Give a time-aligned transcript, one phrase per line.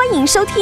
[0.00, 0.54] 欢迎收听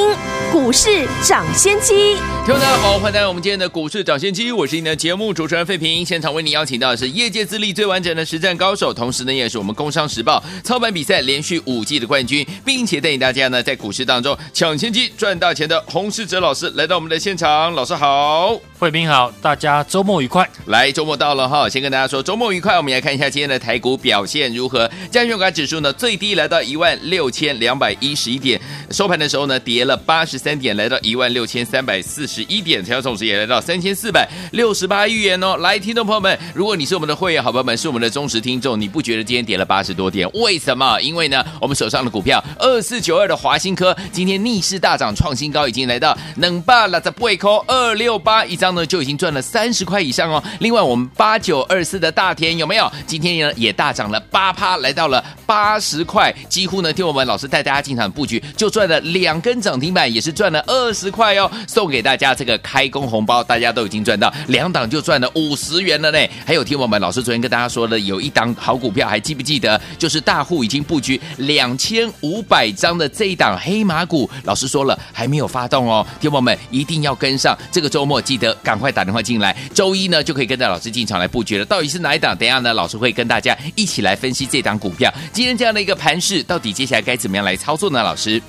[0.50, 2.16] 股市涨先机。
[2.44, 6.04] 听众大家好，欢迎来到我们今天的股市涨先机，我是你的节目主持人费平。
[6.04, 17.72] 现场为您邀请到的是业界资历最完整的实战高手，同时呢也是我们工商时报操盘比赛连续五季的冠军，并且带领大家呢在股市当中抢先机赚大钱的洪世哲老师来到我们的现场。
[17.74, 20.48] 老师好，费平好，大家周末愉快。
[20.66, 22.76] 来，周末到了哈，先跟大家说周末愉快。
[22.76, 24.90] 我们来看一下今天的台股表现如何。
[25.12, 32.42] 加权指数呢最低来到一万六千两百一十一点，收盘的时候呢跌了八十三点，来到一万六千三百四十。
[32.48, 35.56] 一点，成交总值也来到三千四百六十八亿元哦。
[35.58, 40.28] 来，听众朋友们，如果你是我们的会员好朋友们，是我们的忠实听众，你不觉得今天跌了八十多点？
[40.32, 40.98] 为什么？
[41.00, 50.42] 因为呢，我们手上的股票二四九二的华新科今天逆势大涨，创新高，已经来到能霸了在贝扣二六八一张呢，就已经赚了三十块以上哦。
[50.60, 52.90] 另外，我们八九二四的大田有没有？
[53.06, 62.34] 今天呢也大涨了八趴，来到了八十块，几乎呢听我们老师带大家进场布局，就赚了两根涨停板，也是赚了二十块哦，送给大家。
[62.34, 66.18] 这个开工红包，大家都已经赚到两档就赚了五十元了呢。
[66.46, 69.80] 还有听我们老师昨天跟大家说的，有一档好股票，还记不记得？
[69.98, 74.30] 就是大户已经布局两千五百张的这一档黑马股。
[74.44, 77.58] 老师说了，还没有发动哦，听我们一定要跟上。
[77.72, 81.64] 这个周末记得赶快打电话进来，周一呢就可以跟着老师进场来布局了。
[81.64, 82.36] 到底是哪一档？
[82.36, 85.12] 等一下呢，老师会跟大家一起来分析这档股票。
[85.32, 88.02] 今天这样的一个盘势，到底接下来该怎么样来操作呢？
[88.02, 88.40] 老师？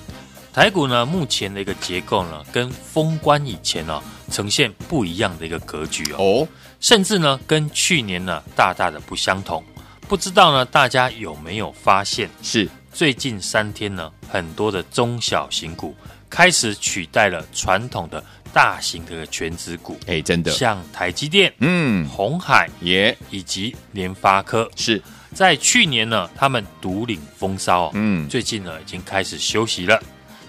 [0.60, 6.46] 台股呢，目前的一个结构呢，跟封关以前呢，呈现不一样的一个格局哦，
[6.82, 9.64] 甚至呢，跟去年呢，大大的不相同。
[10.10, 12.30] 不知道呢，大家有没有发现？
[12.44, 15.96] 是最近三天呢，很多的中小型股
[16.30, 18.22] 开始取代了传统的
[18.52, 19.98] 大型的全职股。
[20.08, 25.02] 哎，真的，像台积电、嗯，红海也以及联发科，是
[25.34, 29.98] 在去年呢，他们独领风骚，嗯，最近呢，已经开始休息了。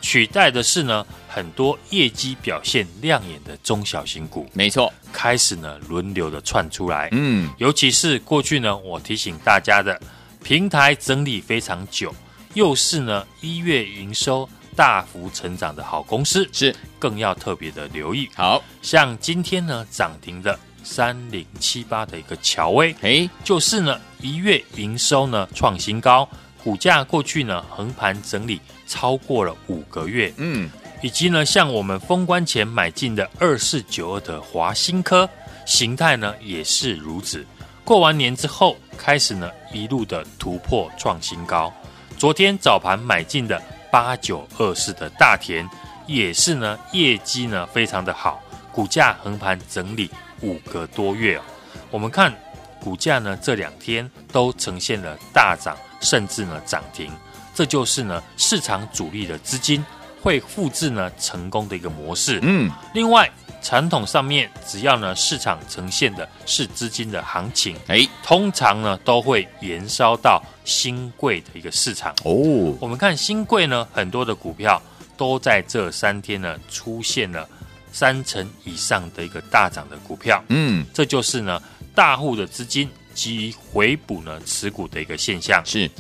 [0.00, 7.09] 取代的是呢，很多业绩表现亮眼的中小型股，没错，开始呢轮流的窜出来。
[7.12, 10.00] 嗯，尤其是过去呢，我提醒大家的
[10.43, 12.15] 平台整理非常久，
[12.55, 18.28] 又是呢一月营收大幅成长的好公司，是更要特别的留意。
[18.34, 26.28] 好像今天呢涨停的三零七八的一个乔威，哎，就是呢一月营收呢创新高。
[26.62, 30.69] 股价过去呢横盘整理超过了五个月，嗯，
[31.03, 35.28] 以及呢像我们封关前买进的二四九二的华新科，
[35.66, 37.44] 形态呢也是如此。
[37.82, 41.72] 过完年之后开始呢一路的突破创新高。
[42.19, 43.60] 昨天早盘买进的
[43.91, 45.66] 八九二四的大田，
[46.06, 50.10] 也是呢业绩呢非常的好，股价横盘整理
[50.42, 51.42] 五个多月哦。
[51.91, 52.32] 我们看
[52.81, 55.75] 股价呢这两天都呈现了大涨。
[56.00, 57.11] 甚至呢涨停，
[57.55, 59.84] 这就是呢市场主力的资金
[60.21, 62.38] 会复制呢成功的一个模式。
[62.43, 63.31] 嗯，另外
[63.62, 72.12] 传统上面只要呢市场呈现的是资金的行情，哎，通常呢都会延烧到新贵的一个市场。
[72.25, 74.81] 哦，我们看新贵呢很多的股票
[75.16, 77.47] 都在这三天呢出现了
[77.93, 80.43] 三成以上的一个大涨的股票。
[80.49, 81.60] 嗯，这就是呢
[81.94, 82.89] 大户的资金。
[83.15, 85.62] 及回补呢持股的一个现象。
[85.65, 85.91] 是，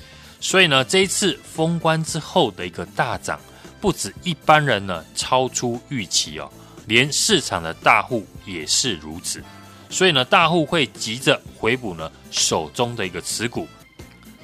[0.40, 3.38] 所以呢这一次封关之后的一个大涨，
[3.80, 6.50] 不止一般人呢超出预期哦，
[6.86, 9.42] 连市场的大户也是如此。
[9.88, 13.66] 所以呢大户会急着回补呢手中的一个持股，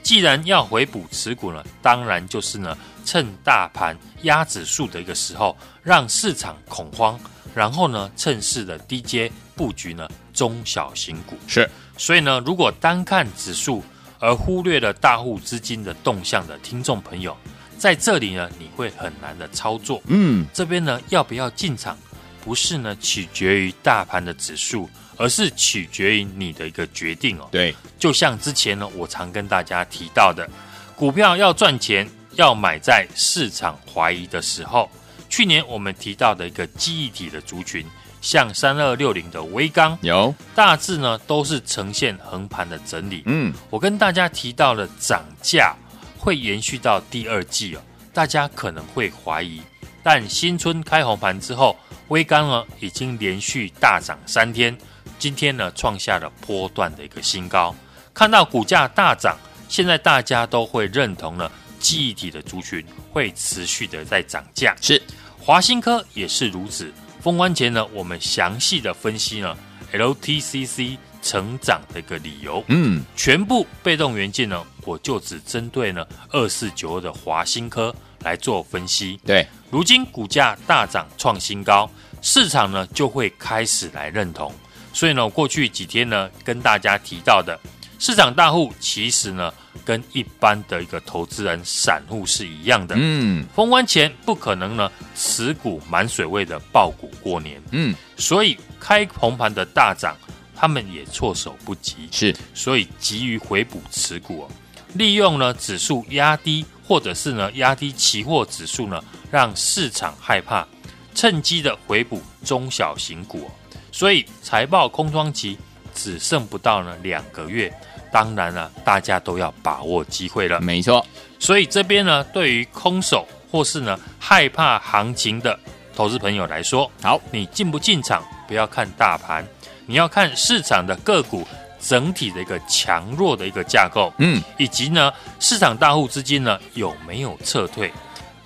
[0.02, 7.18] 既然要回补持股呢，当然就是呢趁大盘压指数的一个时候，让市场恐慌，
[7.54, 11.68] 然后呢趁势的低阶布局呢中小型股是。
[11.96, 13.82] 所以呢，如果单看指数
[14.18, 17.34] 而忽略了大户资金的动向的听众朋友，
[17.78, 20.02] 在这里呢，你会很难的操作。
[20.06, 21.96] 嗯，这边呢，要不要进场，
[22.44, 27.48] 不是呢取决于大盘的指数，而是取决于你的一个决定哦。
[27.50, 30.48] 对，就像之前呢，我常跟大家提到的，
[30.94, 34.90] 股票要赚钱，要买在市场怀疑的时候。
[35.28, 37.84] 去年我们提到的一个记忆体的族群。
[38.26, 43.22] 像三二六零的微钢有大致呢，都是呈现横盘的整理。
[43.26, 45.76] 嗯，我跟大家提到了涨价
[46.18, 47.80] 会延续到第二季哦，
[48.12, 49.62] 大家可能会怀疑，
[50.02, 51.76] 但新春开红盘之后，
[52.08, 54.76] 微钢呢已经连续大涨三天，
[55.20, 57.72] 今天呢创下了波段的一个新高。
[58.12, 59.38] 看到股价大涨，
[59.68, 64.74] 现在大家都会认同了，记忆体的族群会持续的在涨价。
[64.80, 65.00] 是，
[65.38, 66.92] 华新科也是如此。
[67.26, 69.58] 封关前呢，我们详细的分析了
[69.92, 72.62] LTCC 成长的一个理由。
[72.68, 79.18] 嗯，全部被动元件呢，我就只针对呢二四九二的华新科来做分析。
[79.26, 81.90] 对，如今股价大涨创新高，
[82.22, 84.54] 市场呢就会开始来认同。
[84.92, 87.58] 所以呢，过去几天呢，跟大家提到的
[87.98, 89.52] 市场大户，其实呢，
[89.84, 92.94] 跟一般的一个投资人散户是一样的。
[92.98, 97.60] 嗯，封关前不可能呢，持股满水位的爆股过年。
[97.70, 100.14] 嗯，所以开红盘的大涨，
[100.54, 102.08] 他们也措手不及。
[102.10, 104.50] 是，所以急于回补持股哦，
[104.94, 110.66] 利用呢指数压低，或者是呢压低期货指数呢，让市场害怕，
[111.14, 113.50] 趁机的回补中小型股哦。
[113.90, 115.56] 所以财报空窗期
[115.96, 117.72] 只剩不到呢两个月，
[118.12, 120.60] 当然了，大家都要把握机会了。
[120.60, 121.04] 没错，
[121.40, 125.58] 所以这边呢，对于空手或是呢害怕行情的
[125.96, 129.44] 投资朋友来说，好，你进不进场不要看大盘，
[129.86, 131.48] 你要看市场的个股
[131.80, 135.10] 整体的一个强弱的一个架构，嗯，以及呢
[135.40, 137.90] 市场大户资金呢有没有撤退，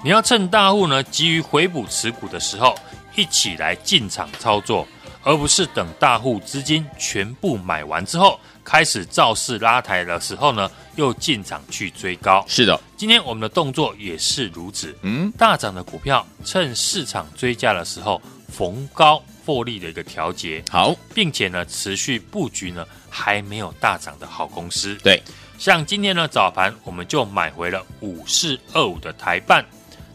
[0.04, 2.74] 你要趁大户呢急于回补持股的时候，
[3.16, 4.86] 一起来进场操作。
[5.22, 12.44] 而不是等大户资金全部买完之后，开始造势拉抬的时候呢，又进场去追高。
[12.48, 14.94] 是的，今天我们的动作也是如此。
[15.02, 20.62] 嗯，大涨的股票，趁市场追价的时候逢高获利的一个调节。
[20.70, 24.94] 好，并且呢，持续布局呢还没有大涨的好公司。
[25.02, 25.22] 对，
[25.58, 29.64] 像今天呢早盘我们就买回了五四二五的台办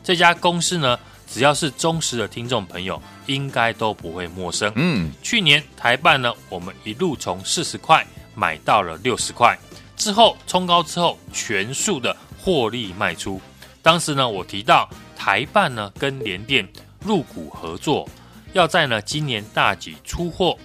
[0.03, 3.01] 这家公司呢，只要是忠实的听众朋友。
[3.27, 4.71] 应该都不会陌生。
[4.75, 8.05] 嗯，去年台办呢，我们一路从四十块
[8.35, 9.57] 买到了六十块，
[9.97, 13.41] 之后冲高之后全数的获利卖出。
[13.81, 16.67] 当时呢，我提到台办呢跟联电
[17.03, 18.07] 入股合作，
[18.53, 20.55] 要在呢今年大举出货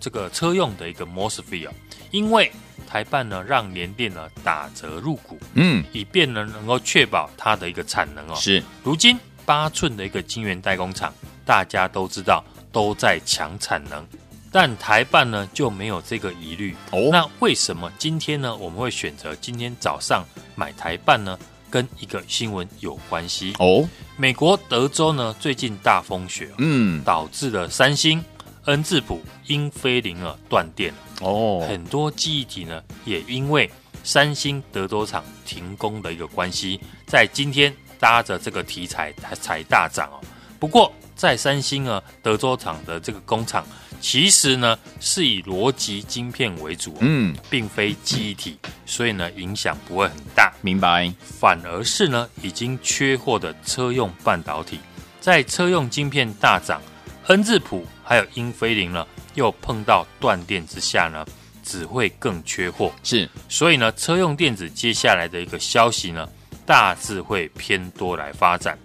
[0.00, 1.68] 这个车用的一个 MOSFET
[2.10, 2.50] 因为
[2.84, 8.34] 台办呢让联电呢打折入股，嗯，以便呢能够确保它的一个产能哦。
[8.34, 9.16] 是，如今
[9.48, 11.10] 八寸的一个晶圆代工厂。
[11.46, 14.04] 大家都知道都在抢产能，
[14.52, 17.08] 但台办呢就没有这个疑虑哦。
[17.10, 20.22] 那为什么今天呢我们会选择今天早上
[20.54, 21.38] 买台办呢？
[21.70, 23.88] 跟一个新闻有关系哦。
[24.18, 28.22] 美国德州呢最近大风雪，嗯，导致了三星、
[28.66, 30.92] 恩智浦、英飞凌啊断电
[31.22, 31.64] 哦。
[31.66, 33.70] 很多记忆体呢也因为
[34.04, 40.20] 三星德州厂停工的一个关系，在今天搭着这个题材才才大涨哦。
[40.58, 40.92] 不过。
[41.18, 43.66] 在三星啊，德州厂的这个工厂，
[44.00, 48.56] 其实呢是以逻辑晶片为主，嗯，并非记忆体，
[48.86, 50.52] 所以呢影响不会很大。
[50.60, 51.12] 明白。
[51.40, 54.78] 反而是呢已经缺货的车用半导体，
[55.20, 56.80] 在车用晶片大涨，
[57.26, 59.04] 恩智浦还有英飞凌呢
[59.34, 61.26] 又碰到断电之下呢，
[61.64, 62.92] 只会更缺货。
[63.02, 66.28] 是，所以呢车用电子接下来的一个消息呢，
[66.68, 68.78] 大致会偏多来发展。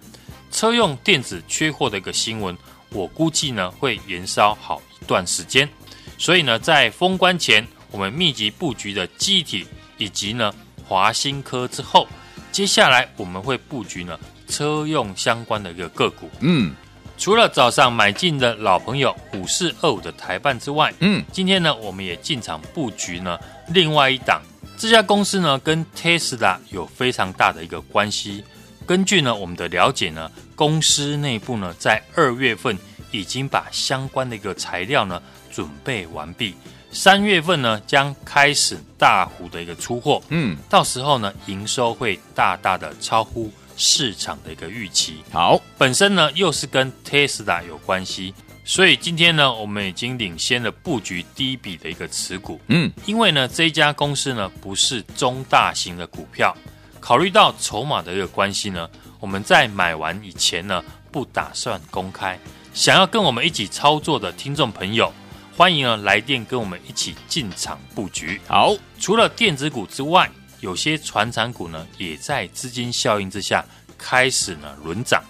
[0.50, 2.56] 车用电子缺货的一个新闻，
[2.88, 5.68] 我估计呢会延烧好一段时间，
[6.16, 9.66] 所以呢，在封关前，我们密集布局的记忆体
[9.98, 10.50] 以及呢
[10.82, 12.08] 华新科之后，
[12.50, 14.18] 接下来我们会布局呢
[14.48, 16.30] 车用相关的一个个股。
[16.40, 16.74] 嗯，
[17.18, 24.40] 除了早上买进的老朋友五四二五的台办之外，嗯，今天呢我们也进场布局呢另外一档，
[24.76, 28.44] 这家公司呢跟 Tesla 有非常大的一个关系。
[28.86, 32.76] 根据呢我们的了解呢，公司内部呢在二月份
[33.10, 36.54] 已经把相关的一个材料呢准备完毕，
[36.90, 45.22] 三月份呢将开始大幅的一个出货，嗯，到时候呢营收会大大的超乎市场的一个预期。
[45.32, 56.56] 好，本身呢又是跟 Tesla 有关系，所以今天呢我们已经领先了布局第一笔的一个持股，嗯，因为呢这家公司呢不是中大型的股票。
[56.98, 58.88] 考虑到筹码的一个关系呢，
[59.20, 62.38] 我们在买完以前呢，不打算公开。
[62.72, 65.12] 想要跟我们一起操作的听众朋友，
[65.54, 68.40] 欢迎呢来电跟我们一起进场布局。
[68.48, 70.30] 好，除了电子股之外，
[70.60, 73.62] 有些传产股呢，也在资金效应之下
[73.98, 75.22] 开始呢轮涨。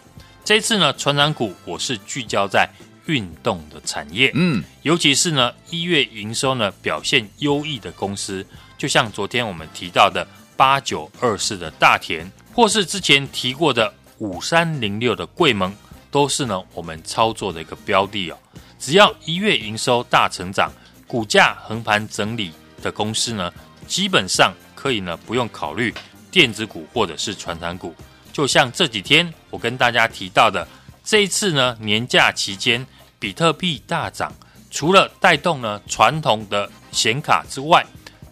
[0.45, 2.71] 这次呢，传产股我是聚焦在
[3.07, 8.47] 运动的产业，嗯，尤其是呢一月营收呢表现优异的公司，
[8.79, 10.27] 就像昨天我们提到的。
[10.57, 15.75] 八九二四的大田，或是之前提过的五三零六的贵盟，
[16.13, 18.39] 都是呢我们操作的一个标的哦。
[18.79, 20.71] 只要一月营收大成长，
[21.09, 23.53] 股价横盘整理的公司呢，
[23.89, 25.93] 基本上可以呢不用考虑
[26.31, 27.93] 电子股或者是传产股。
[28.33, 30.65] 就像这几天我跟大家提到的，
[31.05, 32.85] 这一次呢年假期间，
[33.19, 34.33] 比特币大涨，
[34.71, 37.85] 除了带动呢传统的显卡之外，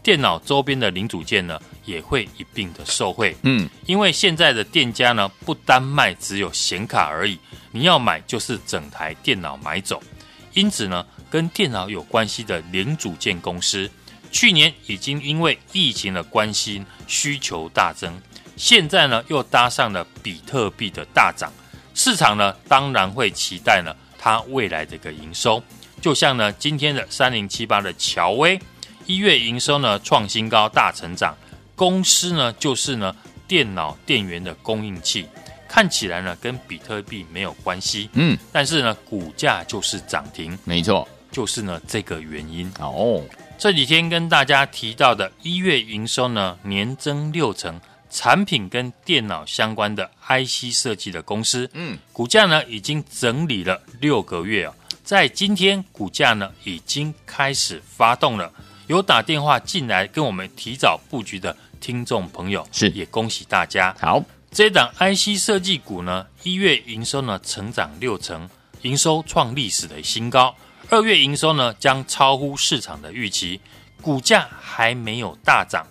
[0.03, 3.37] 电脑周边的零组件呢也会一并的受惠。
[3.43, 7.39] 嗯，因为现在的店家呢不单卖只有显卡而已，
[7.71, 10.03] 你要买就是整台电脑买走。
[10.55, 13.91] 因此呢，跟电脑有关系的零组件公司，
[14.31, 18.19] 去年已经因为疫情的关系需求大增，
[18.57, 21.53] 现在呢又搭上了比特币的大涨，
[21.95, 25.63] 市场呢当然会期待呢它未来的一个营收。
[26.01, 28.61] 就像呢今天的三零七八的乔威，
[29.07, 31.37] 一月营收呢创新高，大成长，
[31.77, 33.15] 公司呢就是呢
[33.47, 35.27] 电脑电源的供应器。
[35.69, 43.23] 看起来呢，跟比特币没有关系，嗯，但是呢，股价就是涨停，没错，就是呢这个原因哦。
[43.57, 47.81] 这几天跟大家提到的一月营收呢，年增六成，
[48.13, 58.53] 产品跟电脑相关的 IC 设计的公司，嗯，股价呢已经整理了六个月啊，在今天股价呢已经开始发动了，
[58.87, 64.23] 有打电话进来跟我们提早布局的听众朋友，是也恭喜大家，好。
[64.55, 68.47] 这档 IC 设计股呢，一月营收呢成长六成，
[68.83, 70.55] 营收创历史的新高。
[70.91, 73.59] 二月营收呢将超乎市场的预期，
[74.03, 75.87] 股价还没有大涨。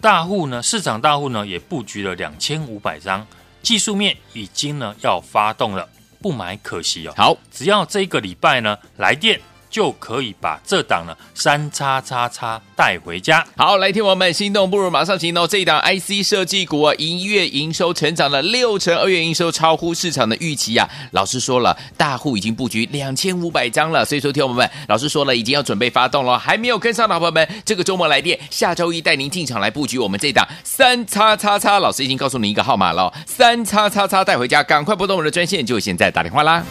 [0.00, 3.26] 大户呢，市场大户呢也布局了两千五百张，
[3.62, 5.86] 技术面已经呢要发动了，
[6.22, 7.12] 不买可惜哦。
[7.16, 9.38] 好，只要这个礼拜呢来电。
[9.70, 13.46] 就可以把这档呢三叉叉叉带回家。
[13.56, 15.46] 好，来听我们心动不如马上行动。
[15.46, 20.88] 这一档 IC 设计股啊，一月营收成长了六成，二月营收超乎市场的预期啊。
[21.12, 26.38] 老师说了，大户已经布局两千五百张了，所以说听我们，老师说了，已经要准备发动了。
[26.38, 31.78] 还没有跟上的朋友们，这个周末来电，下周一带您进场来布局我们这档三叉叉叉。
[31.78, 36.64] 老师已经告诉你一个号码了，三叉叉叉带回家，赶快拨动我们的专线，就现在打电话啦。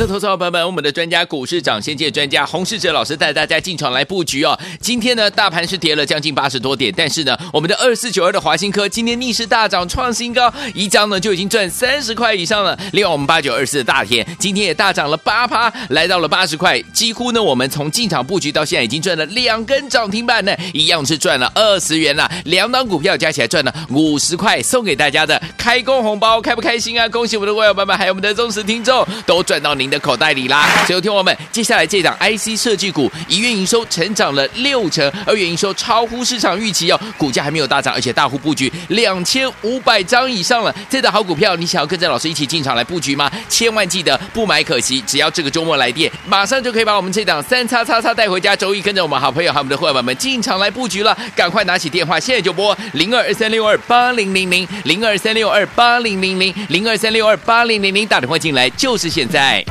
[0.00, 4.58] 的投资者朋友们，我们的专家股市长先见专家洪世哲老师带大家进场来布局哦。
[4.80, 12.78] 今天呢，大盘是跌了将近八十多点，但是呢，我们的二四九二的华新科今天逆势大涨创新高，一张呢就已经赚三十块以上了。
[12.92, 22.26] 另外，我们八九二四的大田今天也大涨了八趴，来到了八十块，几乎呢，我们从进场布局到现在已经赚了两根涨停板呢，一样是赚了二十元了。
[22.46, 27.06] 两档股票加起来赚了五十块，送给大家的开工红包，开不开心啊？
[27.10, 30.66] 恭喜我们的会员朋友们，还有我们的忠实听众都赚到您的口袋里啦！
[30.86, 40.74] 所以听我们，接下来这档 IC 设计股一月营收成长了六成，二月营收超乎市场预期哦，股价还没有大涨，而且大户布局两千五百张以上了。
[40.88, 43.30] 这档好股票，你想要跟着老师一起进场来布局吗？
[43.48, 48.54] 千万记得不买可惜，只要这个周末来电，马上就可以把我们这档三叉叉叉带回家。
[48.54, 59.64] 周一跟着我们好朋友和我们的伙伴们进场来布局了，赶快拿起电话，现在就拨零二二三六二八零零零零二三六二八零零零零二三六二八零零零打电话进来就是现在。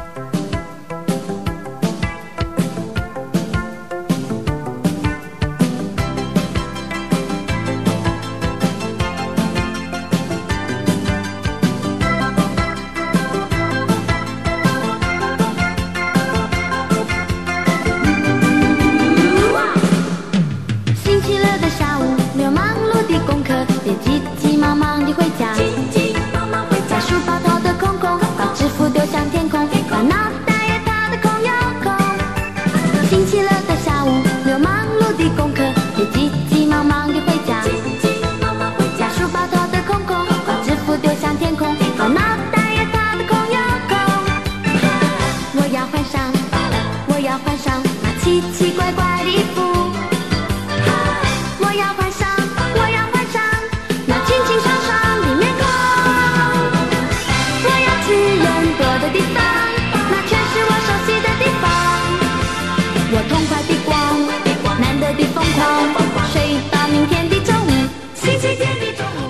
[48.40, 49.09] 奇奇怪怪。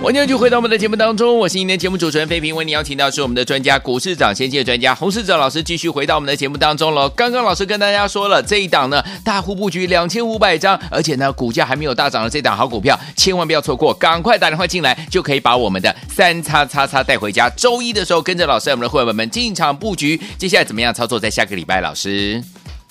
[0.10, 7.08] 欢迎继续回到我们的节目当中，我是今天节目主持人费平，为你邀请到是我们的专家股市涨先机的专家洪世哲老师，继续回到我们的节目当中了。
[7.12, 17.48] 刚刚老师跟大家说了，这一档呢大户布局两千五百张，而且呢股价还没有大涨的这档好股票，千万不要错过，赶快打电话进来，就可以把我们的三叉叉叉带回家。
[17.52, 21.20] 周一的时候跟着老师，我们的会员们进场布局，接下来怎么样操作？
[21.20, 22.44] 在下个礼拜，老师。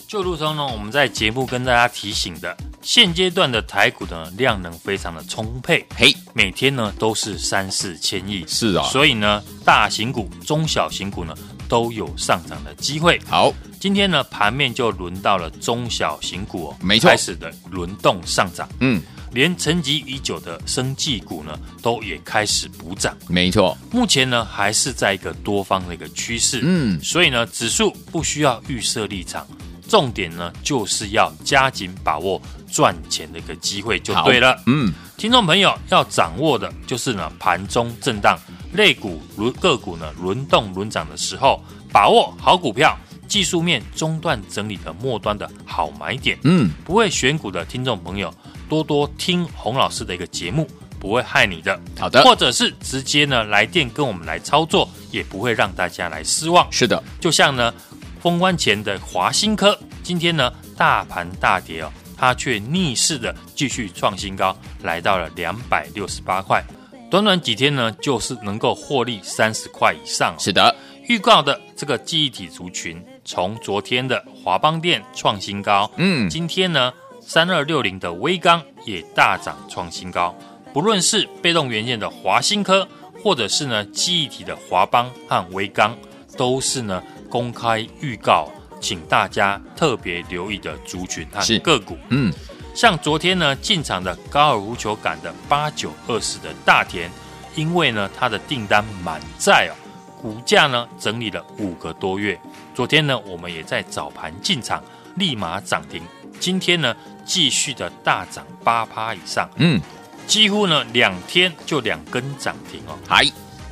[0.09, 11.35] 就如同呢，我们在节目跟大家提醒的，现阶段的台股呢量能非常的充沛，嘿，每天呢都是三四千亿，是啊，所以呢，大型股、中小型股呢
[11.69, 13.21] 都有上涨的机会。
[13.29, 19.03] 好，今天呢盘面就轮到了中小型股哦，没错，开始的轮动上涨，嗯。
[19.33, 23.15] 连沉寂已久的生技股呢，都也开始补涨。
[23.29, 26.61] 没错，目前呢还是在一个多方的一个趋势。
[26.63, 29.47] 嗯，所以呢，指数不需要预设立场，
[29.89, 32.41] 重点呢就是要加紧把握
[32.71, 34.57] 赚钱的一个机会就对了。
[34.67, 38.39] 嗯，听众朋友要掌握的就是呢盘中震荡，
[38.75, 46.39] 类股轮个股呢轮动轮涨的时候，把握好股票，技术面中段整理的末端的好买点。
[46.45, 48.33] 嗯，不会选股的听众朋友。
[48.69, 50.69] 多多听洪老师的一个节目，
[51.01, 51.81] 不会害你的。
[51.99, 56.71] 好的，或者是直接呢来电跟我们来操作，也不会让大家来失望。
[56.71, 57.73] 是的，就像呢
[58.21, 66.63] 封关前的华新科，今天呢大盘大跌哦，它却逆势的继续创新高，来到了两百六十八块。
[67.11, 70.35] 短短几天呢，就是能够获利三十块以上。
[70.39, 70.75] 是的，
[71.09, 76.93] 预告的这个记忆体族群，从昨天的华邦电创新高，嗯，今天呢。
[77.21, 80.35] 三二六零的威刚也大涨创新高，
[80.73, 82.89] 不论是被动元件的华新科，
[83.23, 85.95] 或者是呢记忆体的华邦和威刚，
[86.39, 88.49] 都是呢公开预告，
[88.81, 91.99] 请大家特别留意的族群和个股。
[92.09, 92.33] 嗯，
[92.75, 97.11] 像昨天呢进场的高尔夫球杆的八九二四的大田，
[97.55, 99.75] 因为呢它的订单满载哦，
[100.23, 102.41] 股价呢整理了五个多月，
[102.75, 104.83] 昨天呢我们也在早盘进场，
[105.17, 106.01] 立马涨停。
[106.41, 109.81] 今天呢，继续的大涨八趴以上，嗯，
[110.29, 112.97] 几乎呢两天就两根涨停哦。
[113.09, 113.25] 嗨，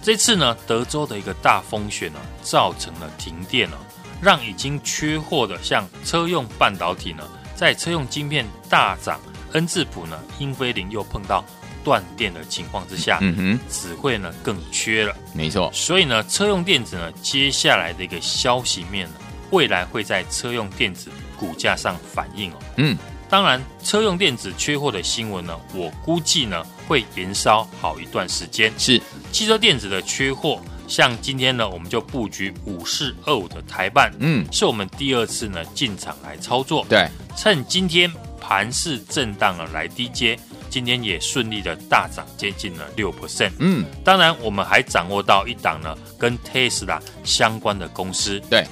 [0.07, 3.77] 这次呢，德州的一个大风雪呢，造成了停电哦，
[4.23, 9.21] 让已经缺货的像车用半导体呢，在车用晶片大涨，
[9.55, 11.45] 恩智浦呢，英飞凌又碰到
[11.83, 15.13] 断电的情况之下，嗯哼，只会呢更缺了。
[15.35, 19.15] 没错，所以呢，车用电子呢，接下来的一个消息面呢，
[19.51, 21.11] 未来会在车用电子。
[21.37, 22.97] 股价上反映哦，嗯，
[23.29, 28.73] 当然，车用电子缺货的新闻呢，我估计呢会延烧好一段时间。
[28.79, 29.01] 是
[29.33, 36.87] 汽车电子的缺货，像今天呢，我们就布局五四二五的台办，嗯，是我们第二次呢进场来操作。
[36.89, 40.39] 对，趁今天盘势震荡了来低接，
[40.71, 43.53] 今天也顺利的大涨接近了六 percent。
[43.59, 48.41] 嗯，当然，我们还掌握到一档呢跟 Tesla 相关的公司。
[48.49, 48.65] 对。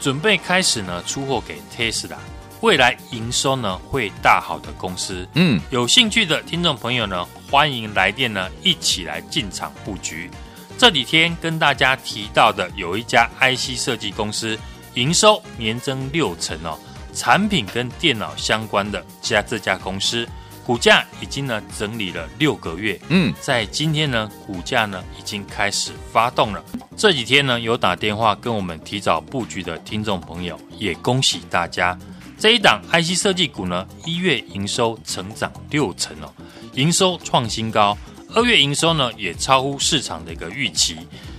[0.00, 2.16] 准备开始呢，出货给 Tesla，
[2.60, 5.24] 未来营收呢会大好的公司。
[5.34, 10.30] 嗯，有兴趣的听众朋友呢，欢迎来电呢，一起来进场布局。
[10.78, 14.58] 这几天跟大家提到的有一家 IC 设计公司，
[14.94, 16.78] 营收年增六成哦，
[17.12, 20.26] 产品跟电脑相关的家这家公司。
[20.64, 26.64] 股价已经呢整理了六个月，嗯，在今天呢，股价呢已经开始发动了。
[26.96, 31.98] 这几天呢，有打电话跟我们提早布局的听众朋友，也恭喜大家。
[32.42, 36.28] 这一档 IC 设计股呢，一月营收成长六成哦，
[36.74, 37.96] 营收创新高。
[38.34, 40.96] 二月营收呢，也超乎市场的一个预期，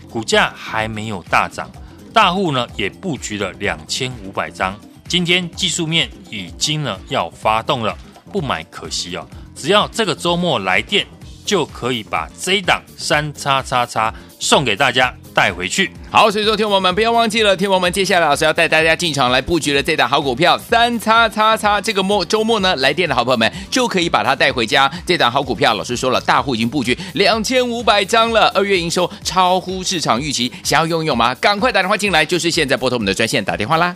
[0.09, 1.69] 股价还没有大涨，
[2.13, 4.79] 大户呢也布局了两千五百张。
[5.09, 7.97] 今天技术面已经呢要发动了。
[8.31, 11.05] 不买可惜哦，只要这个周末来电，
[11.43, 15.91] 就可以把这一档三叉叉叉送给大家带回去。
[16.09, 24.91] 好，所以说，听我们不要忘记了，听我们接下来老师要带大家进场来布局的这档好股票三叉叉叉，这个末周末呢来电的好朋友们就可以把它带回家。
[25.05, 31.33] 这档好股票，老师说了，大户已经布局两千五百张了，二月营收超乎市场预期，想要拥有吗？
[31.35, 33.93] 赶快打电话进来，就是现在拨通我们的专线打电话啦。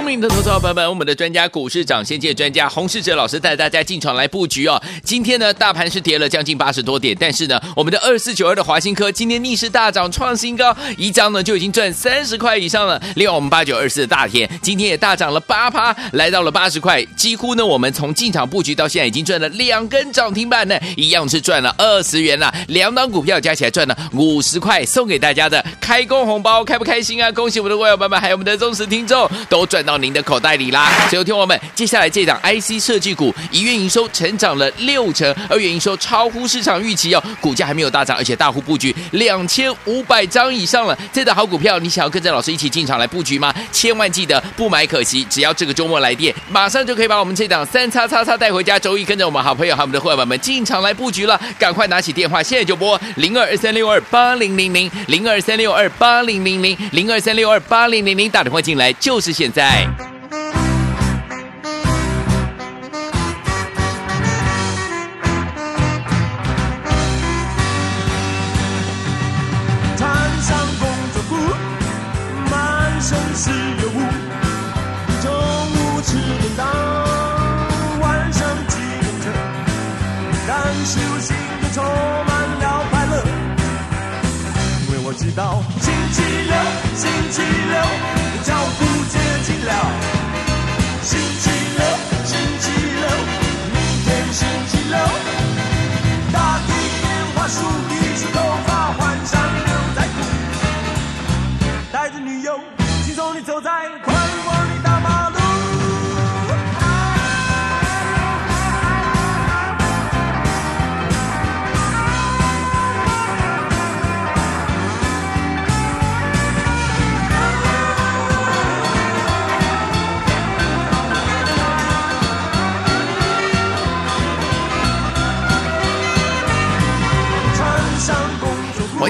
[0.00, 4.82] 聪明的投资者朋友们，我们的专家股市长先界专家洪世哲老师带大家进场来布局哦。
[5.04, 12.98] 今天呢，大盘是跌了将近八十多点，但是呢，我们的二四九二的华新科今天逆势大涨创新高，一张呢就已经赚三十块以上了。
[13.16, 22.50] 另外，我们八九二四的大田今天也大涨了八趴，来到了八十块，几乎呢，我们从进场布局到现在已经赚了两根涨停板呢，一样是赚了二十元了。
[22.68, 27.30] 两档股票加起来赚了五十块，送给大家的开工红包，开不开心啊？
[27.32, 29.89] 恭喜我们的会员朋友们，还有我们的忠实听众都赚到。
[29.90, 30.88] 到您的口袋里啦。
[31.10, 40.96] 所以，听我们接下来这档 IC 设计股，一月营收成长了六成，二月营收超乎市场预期哦，股价还没有大涨，而且大户布局两千五百张以上了。
[41.12, 43.52] 这档好股票，你想要跟着老师一起进场来布局吗？
[43.72, 48.78] 千万记得不买可惜，只要这个周末来电，马上就可以把我们这档三叉叉叉带回家。
[48.78, 59.69] 周一跟着我们好朋友和我们的伙伴们进场来布局了，赶快拿起电话，现在就拨零二二三六二八零零零零二三六二八零零零零二三六二八零零零打电话进来就是现在。
[59.70, 60.19] day.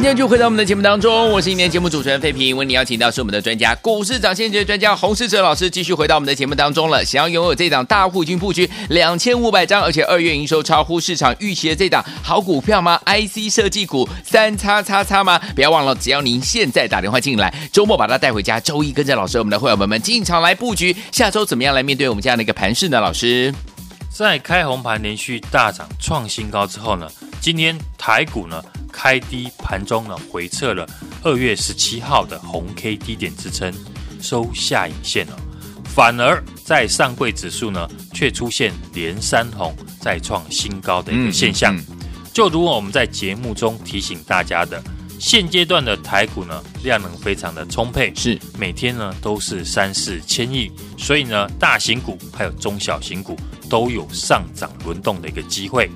[0.00, 2.56] 今天就回到我们的节目当中，我是今天节目主持人费平。
[2.56, 7.04] 为你邀请到是我们的专家，股市涨先机专家洪世哲老师，继续回到我们的节目当中了。
[7.04, 15.38] 想要拥有这档大户军布局两千五百张，而且二月营收超乎市场预期的这档好股票吗？IC 设计股三叉叉叉吗？
[15.54, 22.98] 不要忘了，只要您现在打电话进来，周末把它带回家，周一跟着老师我们的会员们们进场来布局，下周怎么样来面对我们这样的一个盘势呢？
[22.98, 23.54] 老师，
[24.20, 28.62] 在开红盘连续大涨创新高之后呢，今天台股呢？
[28.92, 30.86] 开低盘中呢，回撤了
[31.22, 33.72] 二月十七号的红 K 低点支撑，
[34.20, 35.38] 收下影线了。
[35.86, 41.74] 反而在上柜指数呢，却出现连三红再创新高的一个现象。
[42.30, 44.82] 就如我们在节目中提醒大家的，
[45.18, 53.34] 现阶段的台股呢，量能非常的充沛，是每天呢都是三四千亿，所以呢，大型股还有中小型股
[53.70, 55.88] 都有上涨轮动的一个机会。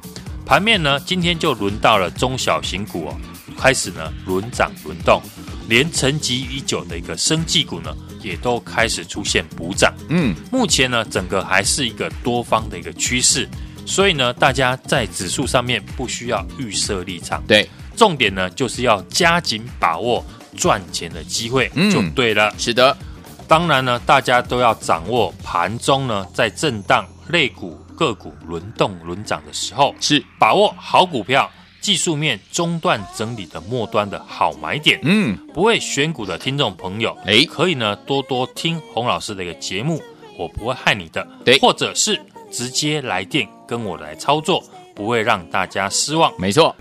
[0.47, 3.17] 盘面呢，今天就轮到了中小型股哦，
[3.59, 5.21] 开始呢轮涨轮动，
[5.69, 9.93] 连沉寂已久的一个生技股呢，也都开始出现补涨。
[10.11, 13.49] 嗯，目前呢，整个还是一个多方的一个趋势，
[13.87, 17.43] 所以呢，大家在指数上面不需要预设立场。
[17.49, 20.23] 对，重点呢，就是要加紧把握
[20.59, 22.51] 赚钱的机会，嗯就对了。
[22.51, 22.95] 嗯，是的，
[23.49, 27.79] 当然呢，大家都要掌握盘中呢在震荡类股。
[27.97, 31.49] 个股轮动轮涨的时候，是把握好股票
[31.81, 34.99] 技术面中段整理的末端的好买点。
[35.05, 40.03] 嗯，不会选股的听众朋友，哎，可以呢多多听洪老师的一个节目，
[40.37, 41.25] 我不会害你的。
[41.45, 44.61] 对，或者是直接来电跟我来操作，
[44.93, 46.33] 不会让大家失望。
[46.37, 46.75] 没错，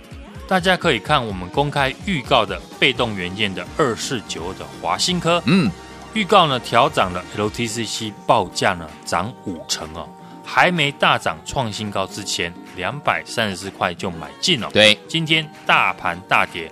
[0.47, 5.39] 大家可以看我们公开预告的被动元件的二四九二的华新科。
[5.45, 5.69] 嗯，
[6.13, 10.07] 预告呢调涨了 LTCC 报价呢涨五成哦。
[10.45, 14.69] 还没大涨创新高之前，两百三十四块就买进了。
[14.71, 16.69] 对，今天大盘大跌，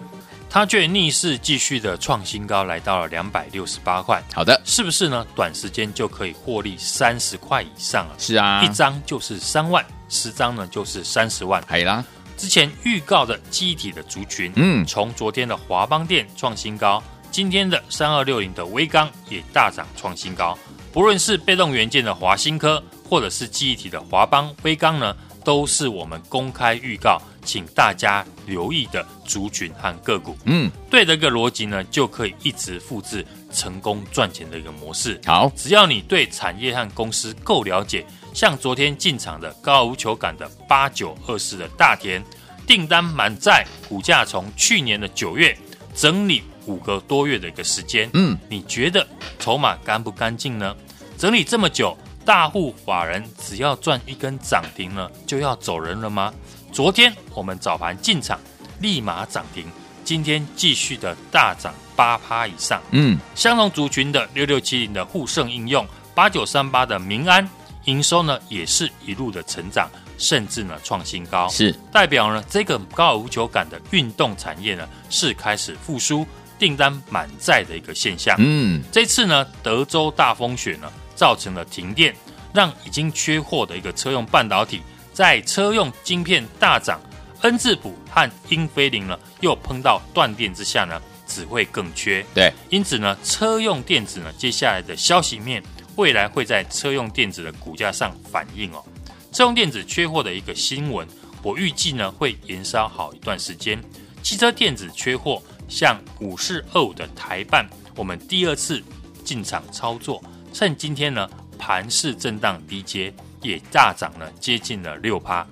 [0.49, 4.21] 它却逆势继续的创新高，来到了两百六十八块。
[4.33, 5.25] 好的，是不是呢？
[5.33, 8.13] 短时间就可以获利三十块以上啊？
[8.19, 11.63] 是啊，一张就是三万，十张呢就是三十万。
[11.65, 12.03] 还有啦，
[12.37, 20.57] 之前预告的记忆体的族群，嗯，从昨天的华邦电创新高，今天的三二六零的威刚也大涨创新高。
[20.91, 25.15] 不论是被动元件的华新科，或者是记忆体的华邦、威刚呢，
[25.45, 30.37] 都是我们公开预告，请大家留意的族群和个股。
[30.43, 35.17] 嗯，对的一个逻辑呢，就可以一直复制成功赚钱的一个模式。
[35.25, 42.21] 好，只要你对产业和公司够了解，像昨天进场的高尔夫球感的八九二四的大田，
[42.67, 45.57] 订单满载，股价从去年的九月
[45.95, 48.09] 整理五个多月的一个时间。
[48.13, 49.05] 嗯，你觉得
[49.37, 50.75] 筹码干不干净呢？
[51.17, 51.97] 整理这么久。
[52.23, 56.31] 大户法人只要赚一根涨停呢，就要走人了吗？
[56.71, 58.39] 昨天我们早盘进场，
[58.79, 59.65] 立马涨停，
[60.03, 62.79] 今天继续的大涨八趴以上。
[62.91, 67.49] 嗯，相同族群的六六七零的沪盛应用，八九三八的民安
[67.85, 76.23] 营收呢，也是一路的成长，甚至呢创新高，是代表呢这个高尔夫球杆的运动产业呢是开始复苏，
[76.61, 78.37] 订单满载的一个现象。
[78.39, 80.87] 嗯，这次呢德州大风雪呢。
[81.13, 82.15] 造成了停电，
[82.51, 84.81] 让已经缺货的一个车用半导体
[85.13, 86.99] 在车用晶片大涨，
[87.41, 92.25] 恩智浦和英飞凌呢又碰到断电之下呢，只会更缺。
[92.33, 95.61] 对，因此呢，车用电子呢接下来的消息面，
[95.95, 98.83] 未来会在车用电子的股价上反映哦。
[99.31, 101.07] 车用电子缺货的一个新闻，
[101.43, 103.79] 我预计呢会延烧好一段时间。
[104.23, 105.39] 汽车电子缺货，
[105.71, 108.83] 像五四二五的台办，我们第二次
[109.23, 115.47] 进场操作，趁今天呢盘势震荡低阶，也大涨了接近了六趴。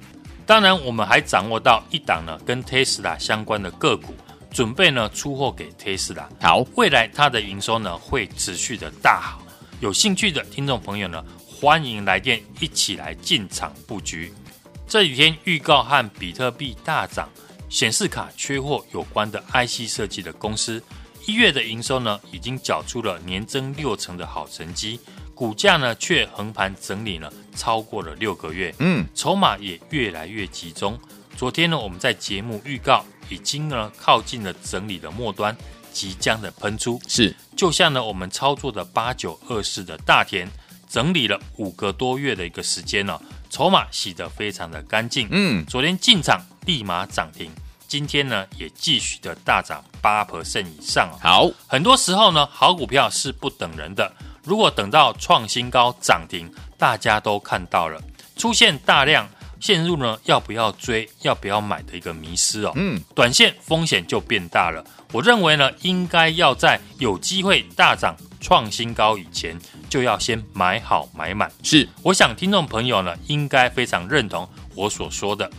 [0.45, 4.13] 当然，我们还掌握到一档呢跟 Tesla 相关的个股，
[4.51, 6.25] 准备呢出货给 Tesla。
[6.41, 9.41] 好，未来它的营收呢会持续的大好。
[9.79, 14.33] 有兴趣的听众朋友呢，欢迎来电一起来进场布局。
[14.85, 17.29] 这几天预告和比特币大涨。
[17.69, 20.81] 显示卡缺货有关的 IC 设计的公司，
[21.27, 24.99] 一月的营收呢，已经缴出了年增六成的好成绩，
[25.35, 30.99] 股价呢却横盘整理了超过了六个月，嗯，筹码也越来越集中。
[31.37, 35.55] 昨天呢，我们在节目预告，已经呢靠近了整理的末端，
[35.93, 40.49] 即将的喷出，是，就像呢我们操作的八九二四的大田，
[40.89, 46.39] 整理了五个多月的一个时间呢，筹码洗得非常的干净，嗯，昨天进场。
[46.65, 47.49] 立马涨停，
[47.87, 51.09] 今天呢也继续的大涨八 percent 以上。
[51.19, 54.13] 好，很多时候呢，好股票是不等人的。
[54.43, 57.99] 如果等到创新高涨停，大家都看到了，
[58.35, 59.27] 出现大量，
[59.59, 62.71] 陷入呢要不要追、要不要买的一个迷失哦。
[62.75, 64.85] 嗯，短线风险就变大了。
[65.11, 69.59] 我认为呢，应该要在有机会大涨创新高以前，
[69.89, 71.51] 就要先买好买满。
[71.63, 75.49] 是，我想听众朋友呢，应该非常认同我所说的。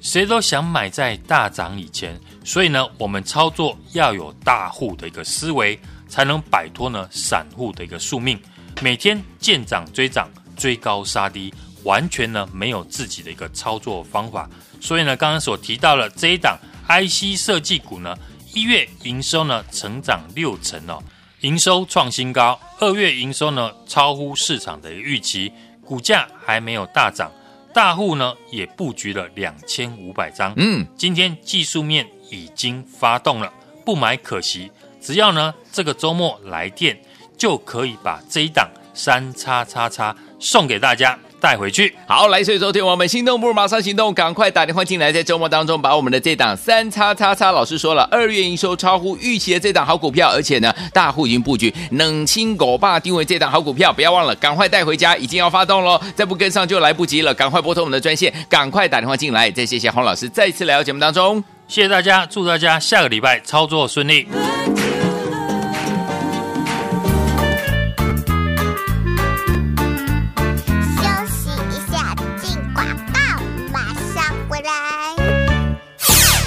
[0.00, 5.76] 谁都想买在大涨以前，所以呢，我们操作要有大户的一个思维，
[6.08, 8.38] 才能摆脱呢散户的一个宿命。
[8.80, 14.48] 每天见涨追涨，追高杀低，完全呢没有自己的一个操作方法。
[14.80, 18.16] 所以呢，刚刚所提到了这一档 IC 设计股呢，
[18.54, 21.02] 一月营收呢成长六成哦，
[21.40, 22.58] 营收创新高。
[22.80, 25.52] 二月营收呢超乎市场的预期，
[25.84, 27.30] 股价还没有大涨。
[27.72, 33.52] 大户呢也布局了两千五百张，嗯，今天技术面已经发动了，
[33.84, 34.70] 不买可惜。
[35.00, 37.00] 只要呢这个周末来电，
[37.36, 41.16] 就可以把这一档三叉叉叉送给大家。
[41.40, 64.26] 带回去，好，来，所以昨天我们心动不如马上行动，赶快打电话进来，在周末当中把我们的这档三叉叉叉老师说了，二月营收超乎预期的这档好股票，而且呢，大户已经布局冷清狗爸定位这档好股票，不要忘了，赶快带回家，已经要发动喽，再不跟上就来不及了，赶快拨通我们的专线，赶快打电话进来，再谢谢洪老师再次来到节目当中，谢谢大家，祝大家下个礼拜操作顺利。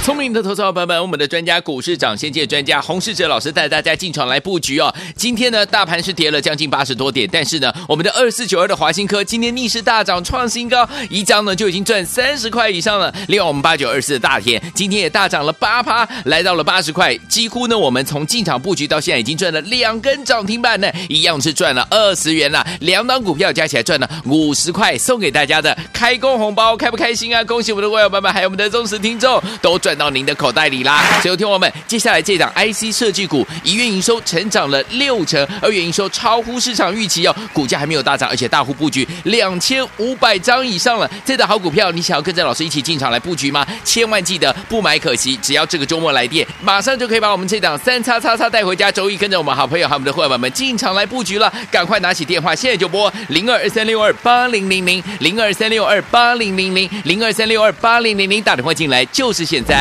[0.03, 4.91] 聪明的投资者朋友们，我们的专家股市长先见专家洪世哲老师带大家进场来布局哦。
[5.15, 13.13] 今天呢，大盘是跌了将近八十多点，但是呢，我们的二四九二的华新科今天逆势大涨创新高，一张呢就已经赚三十块以上了。
[13.27, 22.65] 另外，我们八九二四的大田今天也大涨了八趴，来到了八十块，几乎呢，我们从进场布局到现在已经赚了两根涨停板呢，一样是赚了二十元了。
[22.79, 27.43] 两档股票加起来赚了五十块，送给大家的开工红包，开不开心啊？
[27.43, 29.90] 恭喜我们的会员朋友们，还有我们的忠实听众都赚。
[29.91, 31.04] 赚到您的口袋里啦！
[31.21, 41.12] 所以，听我们接下来这档 IC 设计股，一月营收成长了六成，二月营收超乎市场预期哦，股价还没有大涨，而且大户布局两千五百张以上了。
[41.25, 43.67] 这档好股票，你想要跟着老师一起进场来布局吗？
[43.84, 48.89] 千万记得不买可惜，只要这个周末来电，马上就可以把我们这档三叉叉叉带回家。
[48.89, 59.80] 周一跟着我们好朋友和我们的伙伴们进场来布局了，赶快拿起电话，现在就拨零二二三六二八零零零零二三六二八零零零零二三六二八零零零，打电话进来就是现在。